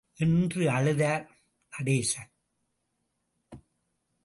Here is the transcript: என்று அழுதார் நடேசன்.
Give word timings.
என்று 0.13 0.69
அழுதார் 0.69 1.27
நடேசன். 1.73 2.29